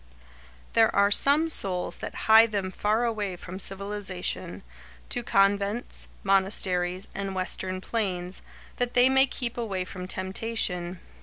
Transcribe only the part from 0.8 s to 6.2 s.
are some souls that hie them faraway from civilisation, to convents,